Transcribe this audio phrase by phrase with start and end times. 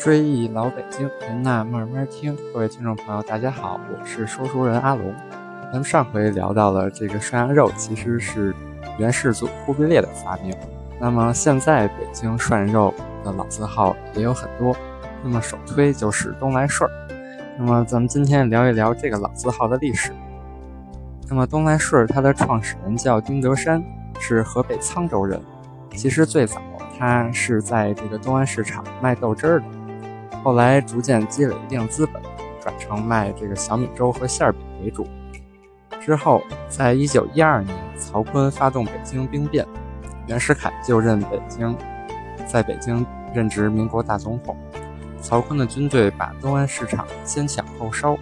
[0.00, 2.34] 追忆老北京，您那慢慢听。
[2.54, 5.14] 各位听众朋友，大家好，我是说书人阿龙。
[5.64, 8.54] 咱们上回聊到了这个涮羊肉，其实是
[8.96, 10.56] 元世祖忽必烈的发明。
[10.98, 14.74] 那么现在北京涮肉的老字号也有很多，
[15.22, 16.90] 那么首推就是东来顺。
[17.58, 20.12] 那么咱们今天聊一聊这个老字号的历史。
[21.28, 23.84] 那么东来顺它的创始人叫丁德山，
[24.18, 25.38] 是河北沧州人。
[25.94, 26.58] 其实最早
[26.98, 29.66] 他是在这个东安市场卖豆汁儿的。
[30.42, 32.22] 后来逐渐积累一定资本，
[32.60, 35.06] 转成卖这个小米粥和馅饼为主。
[36.00, 39.66] 之后，在一九一二年，曹锟发动北京兵变，
[40.26, 41.76] 袁世凯就任北京，
[42.46, 44.56] 在北京任职民国大总统。
[45.20, 48.16] 曹锟的军队把东安市场先抢后烧。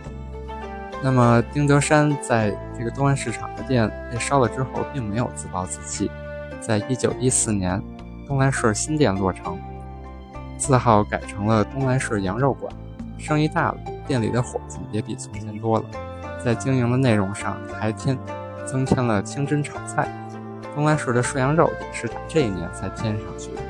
[1.00, 6.10] 那么，丁德山在这个东安市场的店被烧了之后，并没有自暴自弃。
[6.60, 7.80] 在一九一四年，
[8.26, 9.56] 东来顺新店落成。
[10.58, 12.70] 字号改成了东来顺羊肉馆，
[13.16, 15.84] 生意大了，店里的伙计也比从前多了。
[16.44, 18.18] 在经营的内容上还添
[18.66, 20.08] 增添了清真炒菜。
[20.74, 23.62] 东来顺的涮羊肉也是打这一年才添上去的。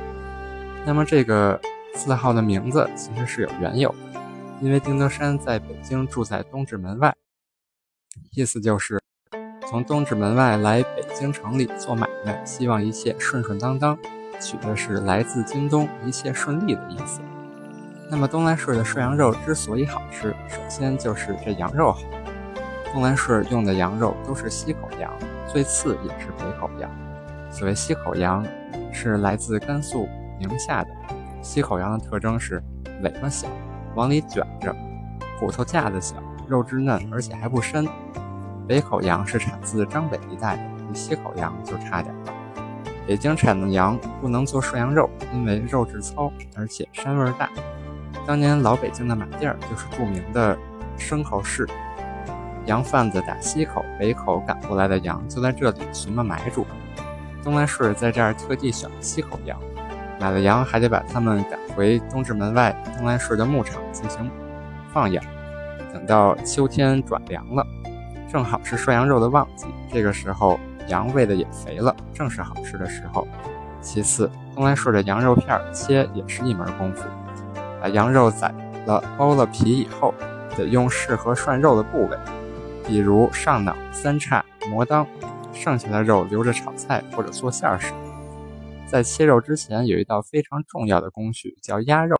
[0.84, 1.58] 那么这个
[1.94, 4.20] 字号的名字其实是有缘由的，
[4.60, 7.14] 因为丁德山在北京住在东直门外，
[8.32, 9.00] 意思就是
[9.70, 13.98] 从东直门外来北京城里做买卖，希望一切顺顺当当。
[14.40, 17.20] 取的是来自京东，一切顺利的意思。
[18.10, 22.00] 那么东来顺的涮羊肉之所以好吃，首先就是这羊肉好。
[22.92, 25.12] 东来顺用的羊肉都是西口羊，
[25.46, 26.90] 最次也是北口羊。
[27.50, 28.44] 所谓西口羊，
[28.92, 30.90] 是来自甘肃宁夏的。
[31.42, 32.62] 西口羊的特征是
[33.02, 33.46] 尾巴小，
[33.94, 34.74] 往里卷着，
[35.38, 36.16] 骨头架子小，
[36.48, 37.86] 肉质嫩，而且还不膻。
[38.66, 42.32] 北口羊是产自张北一带的，比西口羊就差点了。
[43.08, 47.48] 北京产的羊不能做涮羊肉，因为肉质糙，而且膻味大。
[48.26, 50.54] 当年老北京的马甸儿就是著名的
[50.98, 51.66] 牲口市，
[52.66, 56.66] 羊贩子打西口、北口赶过来的羊就在这里寻么埋住。
[57.42, 59.58] 东来顺在这儿特地选了西口羊，
[60.20, 64.30] 买了羊还得把它们赶回东直门外东来顺的牧场进行
[64.92, 65.24] 放养。
[65.94, 67.66] 等到秋天转凉了，
[68.30, 70.60] 正好是涮羊肉的旺季，这个时候。
[70.88, 73.26] 羊喂的也肥了，正是好吃的时候。
[73.80, 77.04] 其次，东来顺的羊肉片切也是一门功夫。
[77.80, 78.52] 把羊肉宰
[78.86, 80.12] 了、剥了皮以后，
[80.56, 82.16] 得用适合涮肉的部位，
[82.84, 85.06] 比如上脑、三叉、磨裆。
[85.54, 87.92] 剩下的肉留着炒菜或者做馅儿使。
[88.86, 92.16] 在切肉之前，有一道非常重要的工序，叫压肉。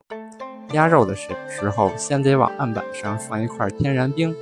[0.73, 4.35] 压肉的时时候，先得往案板上放一块天然冰。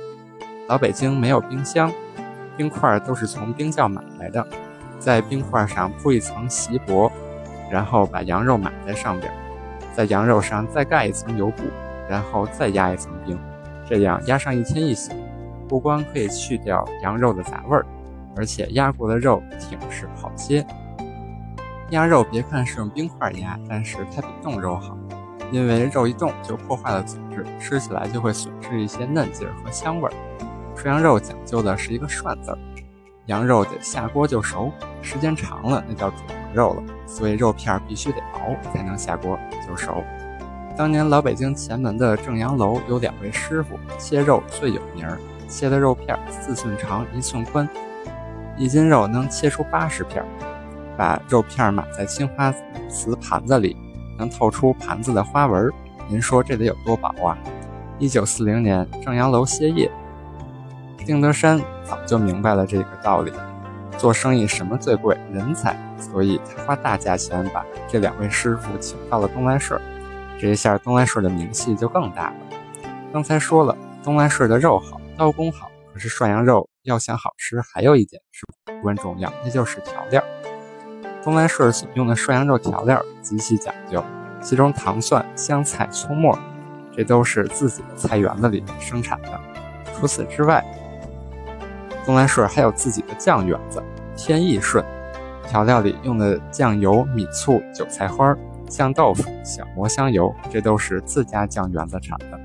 [0.67, 1.91] 老北京没有冰箱。
[2.57, 4.45] 冰块都是从冰窖买来的，
[4.99, 7.11] 在冰块上铺一层锡箔，
[7.71, 9.31] 然后把羊肉码在上边，
[9.95, 11.63] 在羊肉上再盖一层油布，
[12.09, 13.39] 然后再压一层冰，
[13.87, 15.13] 这样压上一天一宿，
[15.67, 17.85] 不光可以去掉羊肉的杂味儿，
[18.35, 20.65] 而且压过的肉挺实好切。
[21.91, 24.97] 压肉别看是用冰块压，但是它比冻肉好，
[25.51, 30.13] 因为肉一冻就破坏了组织，吃起来就会损失一些嫩劲儿和香味儿。
[30.77, 32.57] 涮羊肉讲究的是一个“涮”字儿，
[33.25, 34.71] 羊肉得下锅就熟，
[35.01, 40.03] 时间长了那叫煮羊肉了，所以肉片必须得薄才能下锅就熟。
[40.77, 45.17] 当年老北京前门的正阳楼有两位师傅切肉最有名儿，
[45.49, 47.67] 切的肉片四寸长一寸宽，
[48.55, 50.23] 一斤肉能切出八十片，
[50.95, 52.53] 把肉片码在青花
[52.87, 53.75] 瓷盘子里，
[54.15, 55.71] 能透出盘子的花纹。
[56.07, 57.35] 您说这得有多薄啊？
[57.97, 59.91] 一九四零年正阳楼歇业。
[61.07, 63.31] 丁德山早就明白了这个道理，
[63.97, 65.17] 做生意什么最贵？
[65.31, 69.79] 人才，所以他花大价钱把这两位师傅请到了东来顺，
[70.37, 72.35] 这一下东来顺的名气就更大了。
[73.13, 73.73] 刚才说了，
[74.03, 80.21] 东来顺的肉好，刀工好，可是涮羊肉要想好吃，还有一点是至关重要，那就是调料。
[81.23, 84.03] 东来顺所用的涮羊肉调料极其讲究，
[84.41, 86.37] 其中糖蒜、香菜、葱末，
[86.93, 89.39] 这都是自己的菜园子里生产的。
[89.97, 90.61] 除此之外，
[92.07, 93.83] 东来顺还有自己的酱园子，
[94.15, 94.81] 天意顺，
[95.45, 98.33] 调料里用的酱油、米醋、韭菜花、
[98.65, 102.39] 酱豆腐、小磨香油，这都是自家酱园子产的。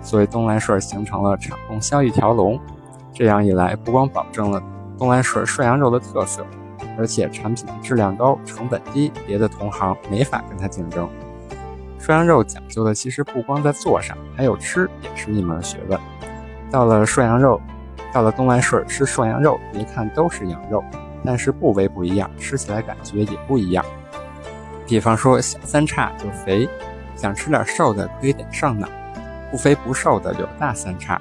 [0.00, 2.56] 所以东来顺形成了产供销一条龙。
[3.12, 4.62] 这样一来，不光保证了
[4.96, 6.46] 东来顺涮羊肉的特色，
[6.96, 11.08] 而且产品质量高、成本低，别的同行没法跟他竞争。
[11.98, 15.98] 涮羊肉讲究的其实不光在做上，还有吃也是一门学问。
[16.70, 17.60] 到了涮羊肉。
[18.12, 20.84] 到了东来顺吃涮羊肉，别看都是羊肉，
[21.24, 23.84] 但是部位不一样，吃起来感觉也不一样。
[24.86, 26.68] 比方说小三叉就肥，
[27.16, 28.86] 想吃点瘦的可以点上脑，
[29.50, 31.20] 不肥不瘦的有大三叉。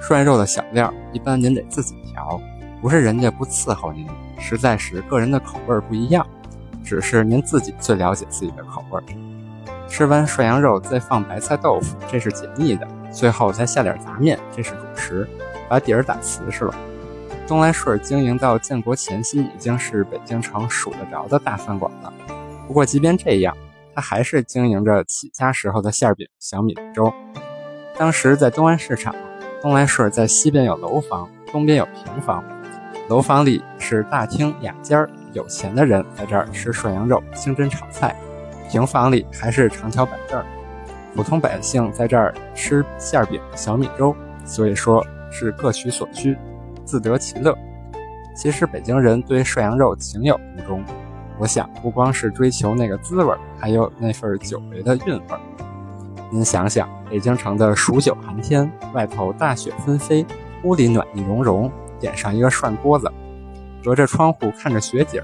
[0.00, 2.40] 涮肉的小料一般您得自己调，
[2.82, 4.06] 不是人家不伺候您，
[4.38, 6.26] 实在是个人的口味不一样，
[6.84, 9.00] 只是您自己最了解自己的口味。
[9.88, 15.26] 吃完涮羊肉再放白菜豆腐，这是解腻的；最后再下点杂面，这是主食，
[15.68, 16.74] 把底儿打瓷实了。
[17.46, 22.12] 东来顺经营到建国前夕，已经是北京城数得着的大饭馆了。
[22.66, 23.56] 不过即便这样，
[23.94, 27.12] 他还是经营着起家时候的馅饼小米粥。
[27.96, 29.14] 当时在东安市场。
[29.60, 32.44] 东来顺在西边有楼房，东边有平房。
[33.08, 38.14] 楼房里是大厅雅间有钱的人在这儿吃涮羊肉、清真炒菜；
[38.70, 40.40] 平房里还是长条板凳，
[41.12, 44.14] 普通百姓在这儿吃馅饼、小米粥。
[44.44, 46.36] 所以说是各取所需，
[46.84, 47.56] 自得其乐。
[48.36, 50.84] 其实北京人对涮羊肉情有独钟，
[51.38, 55.36] 我想不光是追求那个滋味，还有那份久违的韵味。
[56.30, 60.24] 您想想，北京城的数九寒天，外头大雪纷飞，
[60.62, 63.10] 屋里暖意融融，点上一个涮锅子，
[63.82, 65.22] 隔着窗户看着雪景，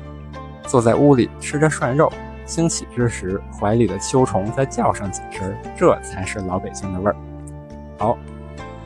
[0.62, 2.10] 坐在屋里吃着涮肉，
[2.46, 7.16] 兴起之时，怀里的秋虫再叫上几声，这才是老北京的味儿。
[7.98, 8.18] 好，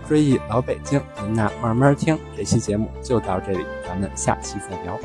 [0.09, 2.19] 追忆老北京，您呐慢慢听。
[2.35, 4.99] 这期节目就到这里，咱们下期再聊。